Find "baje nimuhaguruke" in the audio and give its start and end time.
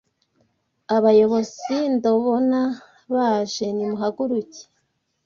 3.13-4.61